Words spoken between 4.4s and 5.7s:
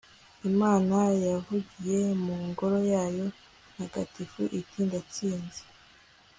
iti ndatsinze